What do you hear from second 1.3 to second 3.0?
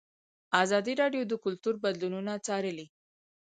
کلتور بدلونونه څارلي.